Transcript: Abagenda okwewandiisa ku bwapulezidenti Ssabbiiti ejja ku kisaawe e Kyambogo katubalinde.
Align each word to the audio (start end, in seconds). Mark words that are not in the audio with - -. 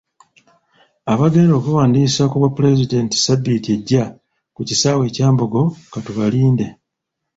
Abagenda 1.13 1.53
okwewandiisa 1.55 2.23
ku 2.29 2.35
bwapulezidenti 2.39 3.15
Ssabbiiti 3.17 3.69
ejja 3.77 4.03
ku 4.55 4.61
kisaawe 4.67 5.03
e 5.07 5.13
Kyambogo 5.15 5.61
katubalinde. 5.91 6.67